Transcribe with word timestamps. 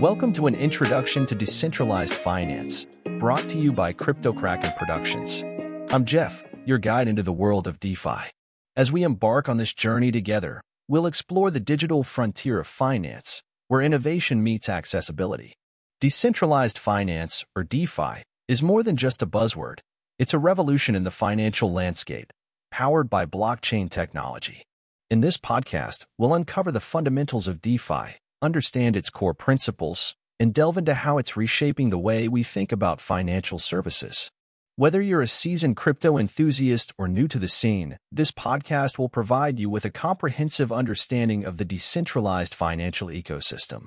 Welcome 0.00 0.32
to 0.32 0.46
an 0.46 0.54
introduction 0.54 1.26
to 1.26 1.34
decentralized 1.34 2.14
finance, 2.14 2.86
brought 3.18 3.46
to 3.48 3.58
you 3.58 3.70
by 3.70 3.92
KryptoKraken 3.92 4.74
Productions. 4.78 5.44
I'm 5.92 6.06
Jeff, 6.06 6.42
your 6.64 6.78
guide 6.78 7.06
into 7.06 7.22
the 7.22 7.34
world 7.34 7.66
of 7.66 7.78
DeFi. 7.78 8.32
As 8.74 8.90
we 8.90 9.02
embark 9.02 9.46
on 9.46 9.58
this 9.58 9.74
journey 9.74 10.10
together, 10.10 10.62
we'll 10.88 11.04
explore 11.04 11.50
the 11.50 11.60
digital 11.60 12.02
frontier 12.02 12.58
of 12.58 12.66
finance, 12.66 13.42
where 13.68 13.82
innovation 13.82 14.42
meets 14.42 14.70
accessibility. 14.70 15.52
Decentralized 16.00 16.78
finance, 16.78 17.44
or 17.54 17.62
DeFi, 17.62 18.22
is 18.48 18.62
more 18.62 18.82
than 18.82 18.96
just 18.96 19.20
a 19.20 19.26
buzzword. 19.26 19.80
It's 20.18 20.32
a 20.32 20.38
revolution 20.38 20.94
in 20.94 21.04
the 21.04 21.10
financial 21.10 21.70
landscape, 21.74 22.32
powered 22.70 23.10
by 23.10 23.26
blockchain 23.26 23.90
technology. 23.90 24.62
In 25.10 25.20
this 25.20 25.36
podcast, 25.36 26.06
we'll 26.16 26.32
uncover 26.32 26.72
the 26.72 26.80
fundamentals 26.80 27.48
of 27.48 27.60
DeFi, 27.60 28.16
understand 28.42 28.96
its 28.96 29.10
core 29.10 29.34
principles, 29.34 30.16
and 30.38 30.54
delve 30.54 30.78
into 30.78 30.94
how 30.94 31.18
it's 31.18 31.36
reshaping 31.36 31.90
the 31.90 31.98
way 31.98 32.28
we 32.28 32.42
think 32.42 32.72
about 32.72 33.00
financial 33.00 33.58
services. 33.58 34.30
Whether 34.76 35.02
you're 35.02 35.20
a 35.20 35.28
seasoned 35.28 35.76
crypto 35.76 36.16
enthusiast 36.16 36.94
or 36.96 37.06
new 37.06 37.28
to 37.28 37.38
the 37.38 37.48
scene, 37.48 37.98
this 38.10 38.30
podcast 38.32 38.96
will 38.96 39.10
provide 39.10 39.58
you 39.58 39.68
with 39.68 39.84
a 39.84 39.90
comprehensive 39.90 40.72
understanding 40.72 41.44
of 41.44 41.58
the 41.58 41.66
decentralized 41.66 42.54
financial 42.54 43.08
ecosystem. 43.08 43.84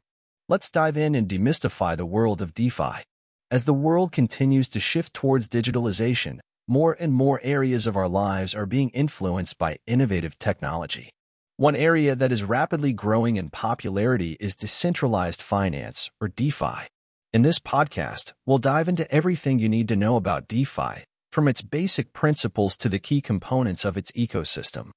Let's 0.48 0.70
dive 0.70 0.96
in 0.96 1.16
and 1.16 1.28
demystify 1.28 1.98
the 1.98 2.06
world 2.06 2.42
of 2.42 2.54
DeFi. 2.54 3.04
As 3.50 3.66
the 3.66 3.74
world 3.74 4.12
continues 4.12 4.70
to 4.70 4.80
shift 4.80 5.16
towards 5.16 5.48
digitalization, 5.48 6.40
more 6.68 6.96
and 7.00 7.12
more 7.12 7.40
areas 7.44 7.88
of 7.88 7.98
our 7.98 8.08
lives 8.08 8.54
are 8.54 8.68
being 8.68 8.90
influenced 8.90 9.58
by 9.58 9.80
innovative 9.88 10.38
technology. 10.38 11.10
One 11.58 11.76
area 11.76 12.16
that 12.16 12.32
is 12.32 12.44
rapidly 12.44 12.94
growing 12.94 13.36
in 13.36 13.52
popularity 13.52 14.38
is 14.40 14.56
decentralized 14.56 15.40
finance, 15.40 16.10
or 16.20 16.28
DeFi. 16.28 16.88
In 17.32 17.44
this 17.44 17.60
podcast, 17.60 18.34
we'll 18.44 18.58
dive 18.58 18.90
into 18.90 19.10
everything 19.14 19.60
you 19.60 19.70
need 19.70 19.88
to 19.90 19.96
know 19.96 20.16
about 20.16 20.48
DeFi, 20.48 21.04
from 21.32 21.48
its 21.48 21.62
basic 21.62 22.12
principles 22.12 22.76
to 22.78 22.90
the 22.90 22.98
key 22.98 23.22
components 23.22 23.86
of 23.86 23.98
its 23.98 24.12
ecosystem. 24.14 24.90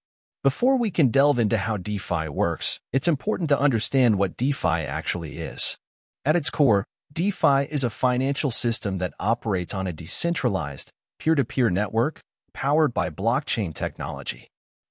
Before 0.43 0.79
we 0.79 0.91
can 0.91 1.11
delve 1.11 1.39
into 1.39 1.59
how 1.59 1.77
DeFi 1.77 2.31
works, 2.31 2.81
it's 2.91 3.07
important 3.07 3.51
to 3.51 3.61
understand 3.61 4.17
what 4.17 4.39
DeFi 4.39 4.67
actually 4.67 5.37
is. 5.37 5.77
At 6.25 6.37
its 6.37 6.49
core, 6.49 6.87
DeFi 7.13 7.65
is 7.71 7.85
a 7.85 7.91
financial 7.91 8.51
system 8.51 8.97
that 8.97 9.13
operates 9.21 9.75
on 9.75 9.87
a 9.87 9.93
decentralized, 9.93 10.91
peer-to-peer 11.19 11.69
network 11.69 12.21
powered 12.55 12.95
by 12.95 13.11
blockchain 13.11 13.75
technology. 13.75 14.49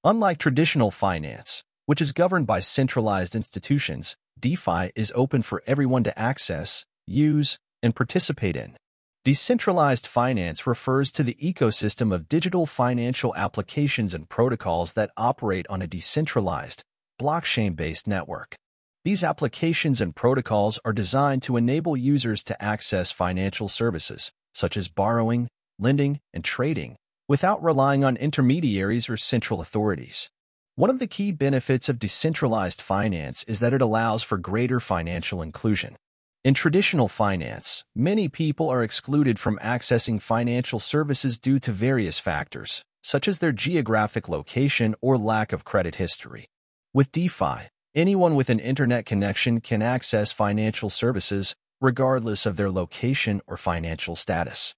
Unlike 0.08 0.38
traditional 0.38 0.92
finance, 0.92 1.64
which 1.88 2.00
is 2.00 2.11
governed 2.11 2.45
by 2.45 2.59
centralized 2.59 3.36
institutions, 3.36 4.16
DeFi 4.39 4.92
is 4.95 5.12
open 5.16 5.42
for 5.42 5.64
everyone 5.66 6.03
to 6.03 6.20
access, 6.20 6.86
use, 7.08 7.58
and 7.81 7.95
participate 7.95 8.56
in. 8.56 8.78
Decentralized 9.23 10.06
finance 10.06 10.67
refers 10.67 11.12
to 11.12 11.23
the 11.23 11.34
ecosystem 11.42 12.14
of 12.14 12.30
digital 12.30 12.67
financial 12.67 13.34
applications 13.36 14.14
and 14.14 14.30
protocols 14.30 14.94
that 14.94 15.09
operate 15.17 15.66
on 15.72 15.81
a 15.81 15.88
decentralized, 15.88 16.84
blockchain-based 17.19 18.06
network. 18.06 18.53
These 19.06 19.23
applications 19.23 20.02
and 20.02 20.16
protocols 20.16 20.80
are 20.86 20.94
designed 20.94 21.42
to 21.44 21.58
enable 21.58 21.97
users 21.97 22.44
to 22.44 22.64
access 22.64 23.12
financial 23.12 23.69
services, 23.69 24.31
such 24.53 24.78
as 24.78 24.88
borrowing, 24.88 25.47
lending, 25.80 26.19
and 26.31 26.44
trading, 26.44 26.95
without 27.28 27.64
relying 27.64 28.04
on 28.04 28.18
intermediaries 28.18 29.09
or 29.09 29.18
central 29.18 29.62
authorities. 29.62 30.30
One 30.76 30.90
of 30.90 31.00
the 31.00 31.08
key 31.08 31.31
benefits 31.31 31.90
of 31.90 32.00
decentralized 32.00 32.81
finance 32.81 33.44
is 33.46 33.59
that 33.62 33.74
it 33.74 33.81
allows 33.81 34.24
for 34.24 34.38
greater 34.38 34.80
financial 34.80 35.41
inclusion. 35.41 35.96
In 36.44 36.53
traditional 36.53 37.08
finance, 37.08 37.84
many 37.96 38.28
people 38.28 38.69
are 38.69 38.84
excluded 38.84 39.40
from 39.40 39.58
accessing 39.59 40.22
financial 40.22 40.80
services 40.80 41.40
due 41.40 41.59
to 41.59 41.72
various 41.72 42.19
factors, 42.19 42.84
such 43.02 43.28
as 43.28 43.40
their 43.40 43.52
geographic 43.52 44.30
location 44.30 44.94
or 45.02 45.18
lack 45.18 45.52
of 45.53 45.64
credit 45.64 45.96
history. 45.96 46.50
With 46.94 47.12
DeFi, 47.12 47.69
anyone 47.96 48.35
with 48.35 48.52
an 48.52 48.59
internet 48.59 49.06
connection 49.06 49.62
can 49.62 49.81
access 49.81 50.31
financial 50.31 50.91
services 50.91 51.56
regardless 51.81 52.46
of 52.46 52.58
their 52.58 52.69
location 52.69 53.41
or 53.47 53.58
financial 53.58 54.16
status. 54.16 54.75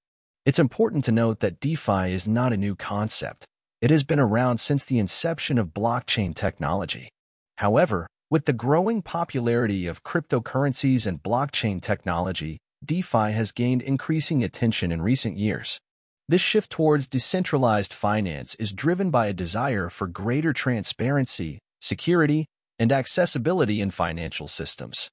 It's 0.47 0.59
important 0.59 1.03
to 1.03 1.11
note 1.11 1.41
that 1.41 1.59
DeFi 1.59 2.13
is 2.13 2.25
not 2.25 2.53
a 2.53 2.57
new 2.57 2.73
concept. 2.73 3.43
It 3.81 3.91
has 3.91 4.05
been 4.05 4.17
around 4.17 4.61
since 4.61 4.85
the 4.85 4.97
inception 4.97 5.57
of 5.57 5.73
blockchain 5.73 6.33
technology. 6.33 7.09
However, 7.57 8.07
with 8.31 8.45
the 8.45 8.53
growing 8.53 9.01
popularity 9.01 9.87
of 9.87 10.05
cryptocurrencies 10.05 11.05
and 11.05 11.21
blockchain 11.21 11.81
technology, 11.81 12.59
DeFi 12.85 13.33
has 13.33 13.51
gained 13.51 13.81
increasing 13.81 14.41
attention 14.41 14.89
in 14.89 15.01
recent 15.01 15.35
years. 15.35 15.81
This 16.29 16.39
shift 16.39 16.71
towards 16.71 17.09
decentralized 17.09 17.93
finance 17.93 18.55
is 18.55 18.71
driven 18.71 19.09
by 19.09 19.27
a 19.27 19.33
desire 19.33 19.89
for 19.89 20.07
greater 20.07 20.53
transparency, 20.53 21.59
security, 21.81 22.45
and 22.79 22.93
accessibility 22.93 23.81
in 23.81 23.91
financial 23.91 24.47
systems. 24.47 25.09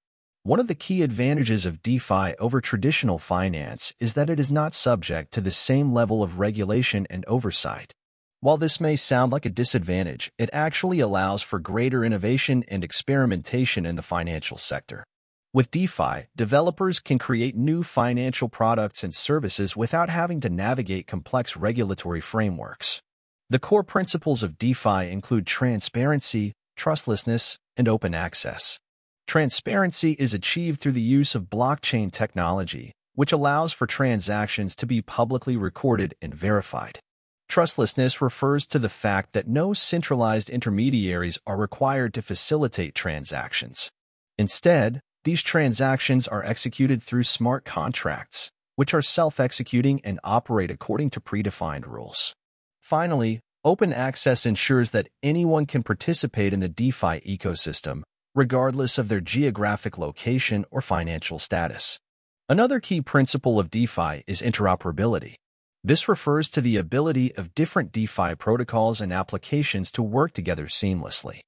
One 0.47 0.61
of 0.61 0.69
the 0.69 0.75
key 0.75 1.01
advantages 1.01 1.65
of 1.65 1.83
DeFi 1.83 2.35
over 2.39 2.61
traditional 2.61 3.19
finance 3.19 3.95
is 3.99 4.13
that 4.13 4.29
it 4.29 4.39
is 4.39 4.51
not 4.51 4.75
subject 4.75 5.33
to 5.33 5.41
the 5.41 5.51
same 5.51 5.95
level 5.95 6.23
of 6.23 6.39
regulation 6.39 7.07
and 7.09 7.25
oversight. 7.25 7.95
While 8.41 8.59
this 8.59 8.79
may 8.79 8.97
sound 8.97 9.33
like 9.33 9.47
a 9.47 9.49
disadvantage, 9.49 10.31
it 10.37 10.51
actually 10.53 11.01
allows 11.01 11.41
for 11.41 11.59
greater 11.59 12.05
innovation 12.05 12.63
and 12.69 12.85
experimentation 12.85 13.87
in 13.87 13.97
the 13.97 14.03
financial 14.03 14.59
sector. 14.59 15.03
With 15.55 15.71
DeFi, 15.71 16.27
developers 16.37 16.99
can 16.99 17.19
create 17.19 17.57
new 17.57 17.83
financial 17.83 18.51
products 18.51 19.03
and 19.03 19.15
services 19.15 19.75
without 19.75 20.11
having 20.11 20.41
to 20.43 20.51
navigate 20.51 21.07
complex 21.07 21.57
regulatory 21.57 22.21
frameworks. 22.21 23.01
The 23.49 23.59
core 23.59 23.83
principles 23.83 24.43
of 24.43 24.59
DeFi 24.59 25.11
include 25.11 25.47
transparency, 25.47 26.53
trustlessness, 26.77 27.57
and 27.79 27.89
open 27.89 28.13
access. 28.13 28.79
Transparency 29.27 30.13
is 30.13 30.35
achieved 30.35 30.81
through 30.81 30.93
the 30.93 31.01
use 31.01 31.35
of 31.35 31.45
blockchain 31.45 32.13
technology, 32.13 32.93
which 33.15 33.33
allows 33.33 33.73
for 33.73 33.87
transactions 33.87 34.77
to 34.77 34.87
be 34.87 35.01
publicly 35.01 35.57
recorded 35.57 36.15
and 36.21 36.35
verified. 36.35 37.01
Trustlessness 37.49 38.21
refers 38.21 38.67
to 38.67 38.79
the 38.79 38.89
fact 38.89 39.33
that 39.33 39.49
no 39.49 39.73
centralized 39.73 40.51
intermediaries 40.51 41.39
are 41.47 41.57
required 41.57 42.15
to 42.15 42.23
facilitate 42.23 42.95
transactions. 42.95 43.91
Instead, 44.39 45.01
these 45.25 45.43
transactions 45.43 46.29
are 46.29 46.45
executed 46.45 47.03
through 47.03 47.23
smart 47.23 47.65
contracts, 47.65 48.51
which 48.77 48.93
are 48.93 49.03
self-executing 49.03 50.01
and 50.05 50.21
operate 50.25 50.71
according 50.71 51.11
to 51.11 51.21
predefined 51.21 51.87
rules. 51.87 52.35
Finally, 52.81 53.41
open 53.65 53.93
access 53.93 54.45
ensures 54.45 54.91
that 54.91 55.09
anyone 55.23 55.65
can 55.65 55.83
participate 55.83 56.53
in 56.53 56.61
the 56.61 56.69
DeFi 56.69 57.21
ecosystem, 57.21 58.03
regardless 58.35 58.99
of 58.99 59.09
their 59.09 59.21
geographic 59.21 59.97
location 59.97 60.65
or 60.71 60.81
financial 60.81 61.39
status. 61.39 61.99
Another 62.49 62.81
key 62.81 63.01
principle 63.01 63.59
of 63.61 63.71
DeFi 63.71 64.25
is 64.27 64.43
interoperability. 64.43 65.37
This 65.83 66.09
refers 66.09 66.49
to 66.51 66.61
the 66.61 66.77
ability 66.77 67.35
of 67.37 67.55
different 67.55 67.93
DeFi 67.93 68.35
protocols 68.35 69.01
and 69.01 69.13
applications 69.13 69.93
to 69.93 70.03
work 70.03 70.33
together 70.33 70.67
seamlessly. 70.67 71.41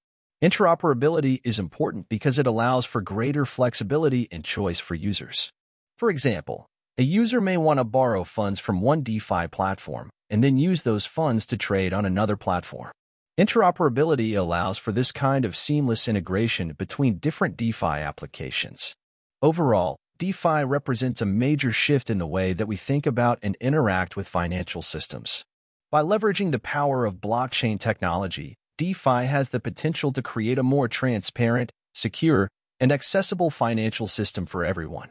Interoperability 0.43 1.41
is 1.45 1.59
important 1.59 2.09
because 2.09 2.39
it 2.39 2.47
allows 2.47 2.85
for 2.85 3.01
greater 3.01 3.45
flexibility 3.45 4.29
and 4.31 4.45
choice 4.45 4.79
for 4.79 4.95
users. 4.95 5.51
For 5.97 6.11
example, 6.11 6.67
a 6.99 7.03
user 7.03 7.41
may 7.41 7.57
want 7.57 7.79
to 7.79 7.85
borrow 7.85 8.25
funds 8.25 8.61
from 8.61 8.81
one 8.81 9.03
DeFi 9.03 9.49
platform 9.49 10.10
and 10.31 10.45
then 10.45 10.59
use 10.59 10.83
those 10.83 11.07
funds 11.07 11.47
to 11.47 11.57
trade 11.57 11.93
on 11.93 12.05
another 12.05 12.37
platform. 12.37 12.93
Interoperability 13.38 14.34
allows 14.34 14.78
for 14.78 14.92
this 14.92 15.12
kind 15.12 15.44
of 15.44 15.54
seamless 15.54 16.09
integration 16.09 16.72
between 16.72 17.18
different 17.18 17.54
DeFi 17.54 17.84
applications. 17.84 18.94
Overall, 19.42 19.98
DeFi 20.16 20.65
represents 20.65 21.21
a 21.21 21.27
major 21.27 21.71
shift 21.71 22.09
in 22.09 22.16
the 22.16 22.27
way 22.27 22.54
that 22.54 22.66
we 22.66 22.77
think 22.77 23.04
about 23.04 23.38
and 23.42 23.54
interact 23.60 24.16
with 24.16 24.27
financial 24.27 24.80
systems. 24.80 25.44
By 25.91 26.03
leveraging 26.03 26.50
the 26.50 26.59
power 26.59 27.04
of 27.04 27.16
blockchain 27.16 27.78
technology, 27.78 28.54
DeFi 28.78 29.27
has 29.27 29.50
the 29.50 29.60
potential 29.60 30.12
to 30.12 30.22
create 30.22 30.56
a 30.56 30.62
more 30.62 30.88
transparent, 30.88 31.71
secure, 31.92 32.48
and 32.80 32.91
accessible 32.91 33.50
financial 33.50 34.06
system 34.06 34.47
for 34.47 34.65
everyone. 34.65 35.10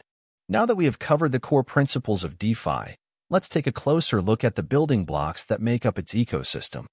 Now 0.49 0.65
that 0.65 0.75
we 0.75 0.85
have 0.85 0.97
covered 0.97 1.31
the 1.31 1.39
core 1.39 1.63
principles 1.63 2.23
of 2.23 2.39
DeFi, 2.39 2.95
let's 3.29 3.49
take 3.49 3.67
a 3.67 3.71
closer 3.71 4.19
look 4.19 4.43
at 4.43 4.55
the 4.55 4.63
building 4.63 5.05
blocks 5.05 5.43
that 5.43 5.61
make 5.61 5.85
up 5.85 5.99
its 5.99 6.15
ecosystem. 6.15 6.85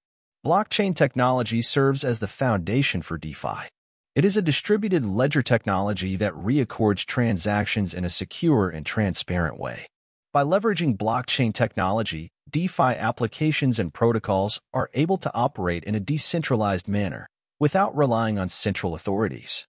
Blockchain 0.45 0.93
technology 0.93 1.63
serves 1.63 2.03
as 2.03 2.19
the 2.19 2.27
foundation 2.27 3.01
for 3.01 3.17
DeFi. 3.17 3.69
It 4.17 4.25
is 4.25 4.37
a 4.37 4.43
distributed 4.43 5.07
ledger 5.07 5.41
technology 5.41 6.17
that 6.17 6.35
records 6.35 7.05
transactions 7.05 7.95
in 7.95 8.05
a 8.05 8.11
secure 8.11 8.69
and 8.69 8.85
transparent 8.85 9.57
way. 9.57 9.87
By 10.33 10.43
leveraging 10.43 10.97
blockchain 10.97 11.55
technology, 11.55 12.33
DeFi 12.51 12.83
applications 12.83 13.79
and 13.79 13.95
protocols 13.95 14.61
are 14.75 14.91
able 14.95 15.17
to 15.19 15.33
operate 15.33 15.85
in 15.85 15.95
a 15.95 16.01
decentralized 16.01 16.89
manner 16.89 17.29
without 17.61 17.97
relying 17.97 18.37
on 18.37 18.49
central 18.49 18.97
authorities. 18.97 19.69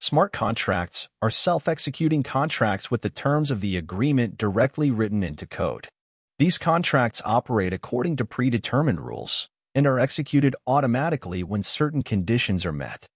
Smart 0.00 0.32
contracts 0.32 1.06
are 1.20 1.28
self-executing 1.28 2.22
contracts 2.22 2.90
with 2.90 3.02
the 3.02 3.10
terms 3.10 3.50
of 3.50 3.60
the 3.60 3.76
agreement 3.76 4.38
directly 4.38 4.90
written 4.90 5.22
into 5.22 5.46
code. 5.46 5.86
These 6.38 6.56
contracts 6.56 7.20
operate 7.26 7.74
according 7.74 8.16
to 8.16 8.24
predetermined 8.24 9.02
rules 9.02 9.50
and 9.74 9.86
are 9.86 9.98
executed 9.98 10.54
automatically 10.66 11.42
when 11.42 11.62
certain 11.62 12.02
conditions 12.02 12.64
are 12.64 12.72
met. 12.72 13.06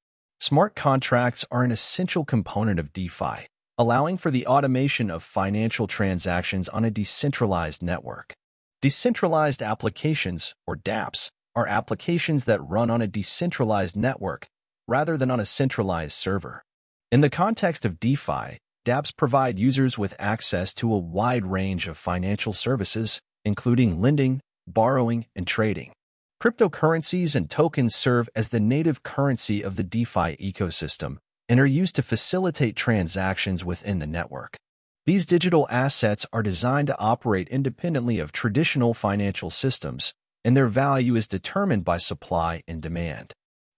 Smart 0.41 0.75
contracts 0.75 1.45
are 1.51 1.65
an 1.65 1.71
essential 1.71 2.25
component 2.25 2.79
of 2.79 2.93
DeFi, 2.93 3.47
allowing 3.77 4.17
for 4.17 4.31
the 4.31 4.47
automation 4.47 5.11
of 5.11 5.23
financial 5.23 5.87
transactions 5.87 6.69
on 6.69 6.85
a 6.85 6.91
decentralized 6.91 7.83
network. 7.83 8.35
Decentralized 8.81 9.63
applications, 9.63 10.55
or 10.67 10.77
dApps, 10.77 11.31
are 11.57 11.67
applications 11.67 12.45
that 12.45 12.61
run 12.61 12.91
on 12.91 13.03
a 13.03 13.09
decentralized 13.09 13.97
network 13.97 14.47
rather 14.87 15.17
than 15.17 15.31
on 15.31 15.41
a 15.41 15.45
centralized 15.45 16.13
server. 16.13 16.65
In 17.11 17.21
the 17.21 17.31
context 17.31 17.85
of 17.85 17.99
DeFi, 17.99 18.59
dApps 18.87 19.17
provide 19.17 19.59
users 19.59 19.99
with 19.99 20.15
access 20.19 20.73
to 20.75 20.93
a 20.93 20.99
wide 20.99 21.45
range 21.45 21.89
of 21.89 21.99
financial 21.99 22.53
services, 22.53 23.21
including 23.45 24.01
lending, 24.01 24.41
borrowing, 24.67 25.27
and 25.35 25.47
trading. 25.47 25.93
Cryptocurrencies 26.41 27.35
and 27.35 27.51
tokens 27.51 27.97
serve 27.97 28.29
as 28.37 28.51
the 28.51 28.61
native 28.61 29.03
currency 29.03 29.61
of 29.61 29.75
the 29.75 29.83
DeFi 29.83 30.37
ecosystem 30.37 31.17
and 31.49 31.59
are 31.59 31.67
used 31.67 31.97
to 31.97 32.03
facilitate 32.03 32.77
transactions 32.77 33.65
within 33.65 33.99
the 33.99 34.07
network. 34.07 34.57
These 35.05 35.27
digital 35.27 35.67
assets 35.69 36.27
are 36.33 36.45
designed 36.45 36.87
to 36.89 36.99
operate 36.99 37.49
independently 37.49 38.21
of 38.21 38.31
traditional 38.31 38.95
financial 38.95 39.51
systems, 39.51 40.15
and 40.45 40.57
their 40.57 40.69
value 40.69 41.17
is 41.17 41.27
determined 41.27 41.85
by 41.85 41.99
supply 41.99 42.63
and 42.69 42.81
demand. 42.81 43.33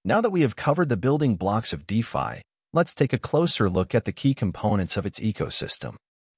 Now 0.05 0.21
that 0.21 0.31
we 0.31 0.43
have 0.43 0.55
covered 0.55 0.91
the 0.91 0.99
building 0.99 1.37
blocks 1.37 1.73
of 1.73 1.87
DeFi, 1.87 2.43
let's 2.75 2.95
take 2.95 3.15
a 3.15 3.19
closer 3.19 3.71
look 3.71 3.95
at 3.95 4.05
the 4.05 4.13
key 4.13 4.35
components 4.35 4.99
of 4.99 5.07
its 5.07 5.21
ecosystem. 5.21 5.95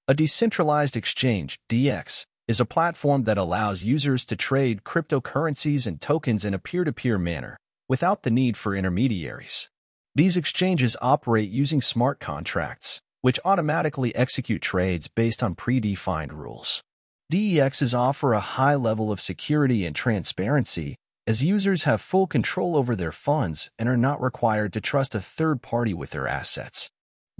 A 0.06 0.14
decentralized 0.14 0.96
exchange, 0.96 1.58
DEX, 1.68 2.26
is 2.52 2.60
a 2.60 2.66
platform 2.66 3.24
that 3.24 3.38
allows 3.38 3.82
users 3.82 4.26
to 4.26 4.36
trade 4.36 4.84
cryptocurrencies 4.84 5.86
and 5.86 6.02
tokens 6.02 6.44
in 6.44 6.52
a 6.52 6.58
peer-to-peer 6.58 7.16
manner 7.16 7.56
without 7.88 8.24
the 8.24 8.30
need 8.30 8.58
for 8.58 8.76
intermediaries. 8.76 9.70
These 10.14 10.36
exchanges 10.36 10.94
operate 11.00 11.48
using 11.48 11.80
smart 11.80 12.20
contracts, 12.20 13.00
which 13.22 13.40
automatically 13.42 14.14
execute 14.14 14.60
trades 14.60 15.08
based 15.08 15.42
on 15.42 15.54
predefined 15.54 16.32
rules. 16.32 16.82
DEXs 17.32 17.98
offer 17.98 18.34
a 18.34 18.40
high 18.40 18.74
level 18.74 19.10
of 19.10 19.18
security 19.18 19.86
and 19.86 19.96
transparency 19.96 20.96
as 21.26 21.42
users 21.42 21.84
have 21.84 22.02
full 22.02 22.26
control 22.26 22.76
over 22.76 22.94
their 22.94 23.12
funds 23.12 23.70
and 23.78 23.88
are 23.88 23.96
not 23.96 24.20
required 24.20 24.74
to 24.74 24.80
trust 24.82 25.14
a 25.14 25.22
third 25.22 25.62
party 25.62 25.94
with 25.94 26.10
their 26.10 26.28
assets. 26.28 26.90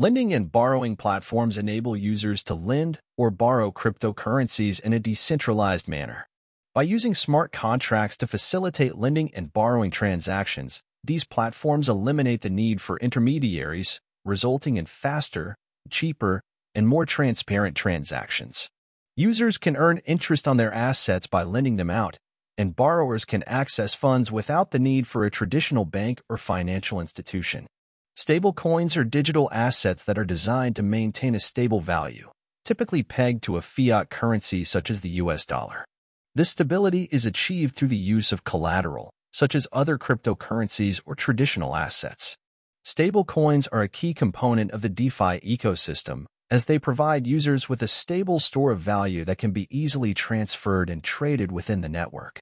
Lending 0.02 0.34
and 0.34 0.50
borrowing 0.50 0.96
platforms 0.96 1.56
enable 1.56 1.96
users 1.96 2.42
to 2.42 2.54
lend 2.54 2.98
or 3.16 3.30
borrow 3.30 3.70
cryptocurrencies 3.70 4.80
in 4.80 4.92
a 4.92 4.98
decentralized 4.98 5.86
manner. 5.86 6.26
By 6.74 6.82
using 6.82 7.14
smart 7.14 7.52
contracts 7.52 8.16
to 8.16 8.26
facilitate 8.26 8.98
lending 8.98 9.32
and 9.32 9.52
borrowing 9.52 9.92
transactions, 9.92 10.80
these 11.04 11.22
platforms 11.22 11.88
eliminate 11.88 12.40
the 12.40 12.50
need 12.50 12.80
for 12.80 12.98
intermediaries, 12.98 14.00
resulting 14.24 14.76
in 14.76 14.86
faster, 14.86 15.54
cheaper, 15.88 16.42
and 16.74 16.88
more 16.88 17.06
transparent 17.06 17.76
transactions. 17.76 18.68
Users 19.14 19.56
can 19.56 19.76
earn 19.76 19.98
interest 19.98 20.48
on 20.48 20.56
their 20.56 20.74
assets 20.74 21.28
by 21.28 21.44
lending 21.44 21.76
them 21.76 21.90
out, 21.90 22.18
and 22.58 22.74
borrowers 22.74 23.24
can 23.24 23.44
access 23.44 23.94
funds 23.94 24.32
without 24.32 24.72
the 24.72 24.80
need 24.80 25.06
for 25.06 25.24
a 25.24 25.30
traditional 25.30 25.84
bank 25.84 26.20
or 26.28 26.36
financial 26.36 26.98
institution. 27.00 27.68
Stablecoins 28.16 28.96
are 28.96 29.04
digital 29.04 29.48
assets 29.52 30.04
that 30.04 30.18
are 30.18 30.24
designed 30.24 30.76
to 30.76 30.82
maintain 30.82 31.34
a 31.34 31.40
stable 31.40 31.80
value, 31.80 32.30
typically 32.62 33.02
pegged 33.02 33.42
to 33.42 33.56
a 33.56 33.62
fiat 33.62 34.10
currency 34.10 34.64
such 34.64 34.90
as 34.90 35.00
the 35.00 35.08
US 35.22 35.46
dollar. 35.46 35.86
This 36.34 36.50
stability 36.50 37.08
is 37.10 37.24
achieved 37.24 37.74
through 37.74 37.88
the 37.88 37.96
use 37.96 38.30
of 38.30 38.44
collateral, 38.44 39.10
such 39.32 39.54
as 39.54 39.66
other 39.72 39.96
cryptocurrencies 39.96 41.00
or 41.06 41.14
traditional 41.14 41.74
assets. 41.74 42.36
Stablecoins 42.84 43.66
are 43.72 43.82
a 43.82 43.88
key 43.88 44.12
component 44.12 44.72
of 44.72 44.82
the 44.82 44.88
DeFi 44.90 45.40
ecosystem 45.40 46.26
as 46.50 46.66
they 46.66 46.78
provide 46.78 47.26
users 47.26 47.70
with 47.70 47.80
a 47.82 47.88
stable 47.88 48.38
store 48.38 48.72
of 48.72 48.78
value 48.78 49.24
that 49.24 49.38
can 49.38 49.52
be 49.52 49.66
easily 49.70 50.12
transferred 50.12 50.90
and 50.90 51.02
traded 51.02 51.50
within 51.50 51.80
the 51.80 51.88
network. 51.88 52.40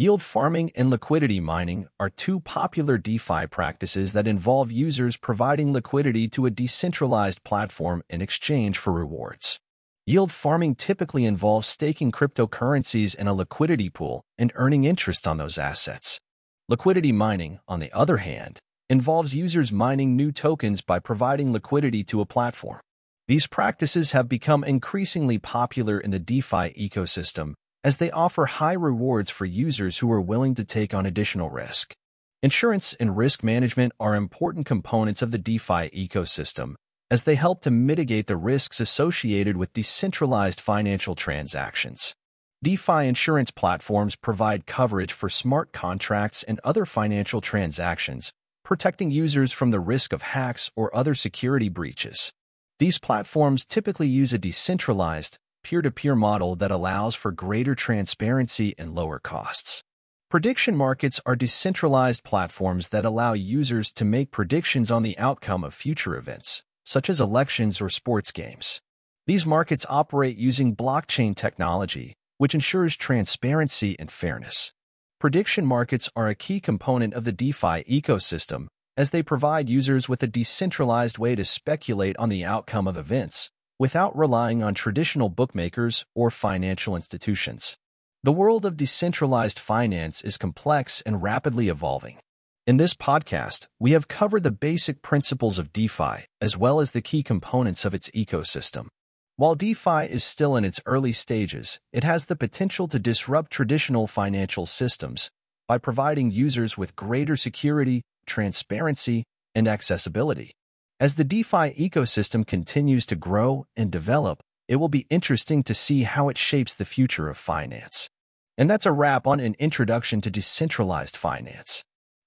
Yield 0.00 0.22
farming 0.22 0.72
and 0.76 0.88
liquidity 0.88 1.40
mining 1.40 1.86
are 2.00 2.08
two 2.08 2.40
popular 2.40 2.96
DeFi 2.96 3.46
practices 3.48 4.14
that 4.14 4.26
involve 4.26 4.72
users 4.72 5.18
providing 5.18 5.74
liquidity 5.74 6.26
to 6.26 6.46
a 6.46 6.50
decentralized 6.50 7.44
platform 7.44 8.02
in 8.08 8.22
exchange 8.22 8.78
for 8.78 8.94
rewards. 8.94 9.58
Yield 10.06 10.32
farming 10.32 10.74
typically 10.74 11.26
involves 11.26 11.68
staking 11.68 12.10
cryptocurrencies 12.10 13.14
in 13.14 13.28
a 13.28 13.34
liquidity 13.34 13.90
pool 13.90 14.22
and 14.38 14.50
earning 14.54 14.84
interest 14.84 15.28
on 15.28 15.36
those 15.36 15.58
assets. 15.58 16.18
Liquidity 16.66 17.12
mining, 17.12 17.60
on 17.68 17.80
the 17.80 17.92
other 17.92 18.16
hand, 18.16 18.58
involves 18.88 19.34
users 19.34 19.70
mining 19.70 20.16
new 20.16 20.32
tokens 20.32 20.80
by 20.80 20.98
providing 20.98 21.52
liquidity 21.52 22.02
to 22.04 22.22
a 22.22 22.24
platform. 22.24 22.80
These 23.28 23.48
practices 23.48 24.12
have 24.12 24.30
become 24.30 24.64
increasingly 24.64 25.36
popular 25.36 26.00
in 26.00 26.10
the 26.10 26.18
DeFi 26.18 26.72
ecosystem 26.88 27.52
as 27.82 27.96
they 27.96 28.10
offer 28.10 28.46
high 28.46 28.74
rewards 28.74 29.30
for 29.30 29.44
users 29.44 29.98
who 29.98 30.12
are 30.12 30.20
willing 30.20 30.54
to 30.54 30.64
take 30.64 30.92
on 30.92 31.06
additional 31.06 31.50
risk. 31.50 31.94
Insurance 32.42 32.94
and 33.00 33.16
risk 33.16 33.42
management 33.42 33.92
are 34.00 34.14
important 34.14 34.66
components 34.66 35.22
of 35.22 35.30
the 35.30 35.38
DeFi 35.38 35.90
ecosystem 35.90 36.74
as 37.10 37.24
they 37.24 37.34
help 37.34 37.60
to 37.60 37.70
mitigate 37.70 38.28
the 38.28 38.36
risks 38.36 38.80
associated 38.80 39.56
with 39.56 39.72
decentralized 39.72 40.60
financial 40.60 41.16
transactions. 41.16 42.14
DeFi 42.62 43.08
insurance 43.08 43.50
platforms 43.50 44.14
provide 44.14 44.66
coverage 44.66 45.12
for 45.12 45.28
smart 45.28 45.72
contracts 45.72 46.42
and 46.42 46.60
other 46.62 46.84
financial 46.84 47.40
transactions, 47.40 48.32
protecting 48.64 49.10
users 49.10 49.50
from 49.50 49.70
the 49.70 49.80
risk 49.80 50.12
of 50.12 50.22
hacks 50.22 50.70
or 50.76 50.94
other 50.94 51.14
security 51.14 51.68
breaches. 51.68 52.32
These 52.78 52.98
platforms 52.98 53.64
typically 53.64 54.06
use 54.06 54.32
a 54.32 54.38
decentralized, 54.38 55.38
peer-to-peer 55.62 56.14
model 56.14 56.56
that 56.56 56.70
allows 56.70 57.14
for 57.14 57.32
greater 57.32 57.74
transparency 57.74 58.74
and 58.78 58.94
lower 58.94 59.18
costs. 59.18 59.82
Prediction 60.30 60.76
markets 60.76 61.20
are 61.26 61.34
decentralized 61.34 62.22
platforms 62.22 62.90
that 62.90 63.04
allow 63.04 63.32
users 63.32 63.92
to 63.92 64.04
make 64.04 64.30
predictions 64.30 64.90
on 64.90 65.02
the 65.02 65.18
outcome 65.18 65.64
of 65.64 65.74
future 65.74 66.16
events, 66.16 66.62
such 66.84 67.10
as 67.10 67.20
elections 67.20 67.80
or 67.80 67.88
sports 67.88 68.30
games. 68.30 68.80
These 69.26 69.44
markets 69.44 69.84
operate 69.88 70.36
using 70.36 70.76
blockchain 70.76 71.34
technology, 71.34 72.14
which 72.38 72.54
ensures 72.54 72.96
transparency 72.96 73.98
and 73.98 74.10
fairness. 74.10 74.72
Prediction 75.18 75.66
markets 75.66 76.08
are 76.14 76.28
a 76.28 76.34
key 76.34 76.60
component 76.60 77.12
of 77.12 77.24
the 77.24 77.32
DeFi 77.32 77.84
ecosystem 77.84 78.68
as 78.96 79.10
they 79.10 79.22
provide 79.22 79.68
users 79.68 80.08
with 80.08 80.22
a 80.22 80.26
decentralized 80.26 81.18
way 81.18 81.34
to 81.34 81.44
speculate 81.44 82.16
on 82.18 82.28
the 82.28 82.44
outcome 82.44 82.86
of 82.86 82.96
events 82.96 83.50
without 83.80 84.14
relying 84.14 84.62
on 84.62 84.74
traditional 84.74 85.30
bookmakers 85.30 86.04
or 86.14 86.30
financial 86.30 86.94
institutions. 86.94 87.78
The 88.22 88.30
world 88.30 88.66
of 88.66 88.76
decentralized 88.76 89.58
finance 89.58 90.20
is 90.20 90.36
complex 90.36 91.00
and 91.06 91.22
rapidly 91.22 91.70
evolving. 91.70 92.18
In 92.66 92.76
this 92.76 92.92
podcast, 92.92 93.68
we 93.78 93.92
have 93.92 94.06
covered 94.06 94.42
the 94.42 94.50
basic 94.50 95.00
principles 95.00 95.58
of 95.58 95.72
DeFi 95.72 96.26
as 96.42 96.58
well 96.58 96.78
as 96.78 96.90
the 96.90 97.00
key 97.00 97.22
components 97.22 97.86
of 97.86 97.94
its 97.94 98.10
ecosystem. 98.10 98.88
While 99.36 99.54
DeFi 99.54 100.04
is 100.10 100.22
still 100.22 100.56
in 100.56 100.66
its 100.66 100.82
early 100.84 101.12
stages, 101.12 101.80
it 101.90 102.04
has 102.04 102.26
the 102.26 102.36
potential 102.36 102.86
to 102.88 102.98
disrupt 102.98 103.50
traditional 103.50 104.06
financial 104.06 104.66
systems 104.66 105.30
by 105.66 105.78
providing 105.78 106.30
users 106.30 106.76
with 106.76 106.94
greater 106.96 107.34
security, 107.34 108.02
transparency, 108.26 109.24
and 109.54 109.66
accessibility. 109.66 110.52
As 111.00 111.14
the 111.14 111.24
DeFi 111.24 111.72
ecosystem 111.88 112.46
continues 112.46 113.06
to 113.06 113.16
grow 113.16 113.66
and 113.74 113.90
develop, 113.90 114.42
it 114.68 114.76
will 114.76 114.90
be 114.90 115.06
interesting 115.08 115.62
to 115.62 115.72
see 115.72 116.02
how 116.02 116.28
it 116.28 116.36
shapes 116.36 116.74
the 116.74 116.84
future 116.84 117.30
of 117.30 117.38
finance. 117.38 118.10
And 118.58 118.68
that's 118.68 118.84
a 118.84 118.92
wrap 118.92 119.26
on 119.26 119.40
an 119.40 119.56
introduction 119.58 120.20
to 120.20 120.30
decentralized 120.30 121.16
finance. 121.16 121.82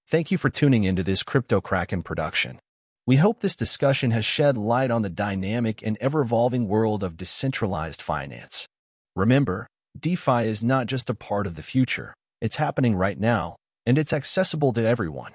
Thank 0.08 0.32
you 0.32 0.38
for 0.38 0.50
tuning 0.50 0.82
into 0.82 1.04
this 1.04 1.22
KryptoKraken 1.22 2.04
production. 2.04 2.58
We 3.06 3.16
hope 3.16 3.38
this 3.38 3.54
discussion 3.54 4.10
has 4.10 4.24
shed 4.24 4.58
light 4.58 4.90
on 4.90 5.02
the 5.02 5.08
dynamic 5.08 5.80
and 5.86 5.96
ever-evolving 6.00 6.66
world 6.66 7.04
of 7.04 7.16
decentralized 7.16 8.02
finance. 8.02 8.66
Remember, 9.14 9.68
DeFi 9.96 10.48
is 10.48 10.64
not 10.64 10.88
just 10.88 11.08
a 11.08 11.14
part 11.14 11.46
of 11.46 11.54
the 11.54 11.62
future. 11.62 12.12
It's 12.40 12.56
happening 12.56 12.96
right 12.96 13.20
now, 13.20 13.54
and 13.86 13.98
it's 13.98 14.12
accessible 14.12 14.72
to 14.72 14.84
everyone. 14.84 15.34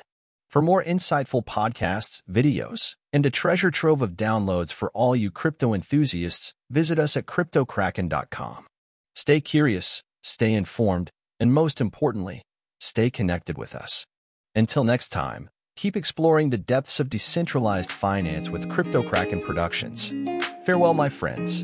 For 0.50 0.62
more 0.62 0.84
insightful 0.84 1.46
podcasts, 1.46 2.22
videos, 2.30 2.96
and 3.14 3.26
a 3.26 3.30
treasure 3.30 3.72
trove 3.72 4.02
of 4.02 4.18
downloads 4.18 4.74
for 4.74 4.90
all 4.92 5.16
you 5.16 5.32
crypto 5.32 5.74
enthusiasts, 5.74 6.54
visit 6.70 6.98
us 6.98 7.16
at 7.16 7.26
cryptokraken.com. 7.26 8.66
Stay 9.16 9.42
curious, 9.42 10.04
stay 10.24 10.54
informed, 10.54 11.12
and 11.40 11.54
most 11.54 11.80
importantly, 11.80 12.42
stay 12.80 13.10
connected 13.10 13.58
with 13.58 13.76
us. 13.76 14.06
Until 14.56 14.84
next 14.84 15.10
time, 15.10 15.50
Keep 15.80 15.96
exploring 15.96 16.50
the 16.50 16.58
depths 16.58 17.00
of 17.00 17.10
decentralized 17.10 17.90
finance 17.90 18.50
with 18.50 18.68
KryptoKraken 18.68 19.46
Productions. 19.46 20.12
Farewell, 20.66 20.94
my 20.94 21.08
friends. 21.08 21.64